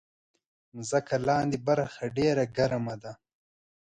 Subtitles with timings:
[0.75, 3.13] مځکه لاندې برخه ډېره ګرمه ده.